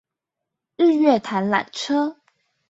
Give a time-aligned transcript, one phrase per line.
[0.77, 2.17] 日月潭纜車